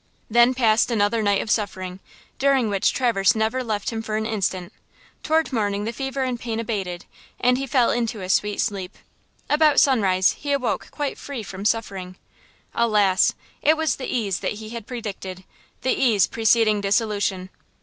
[0.31, 1.99] Then passed another night of suffering,
[2.39, 4.73] during which Traverse never left him for an instant.
[5.21, 7.05] Toward morning the fever and pain abated,
[7.39, 8.97] and he fell into a sweet sleep.
[9.47, 12.15] About sunrise he awoke quite free from suffering.
[12.73, 13.33] Alas!
[13.61, 17.51] It was the ease that he had predicted–the ease preceding dissolution.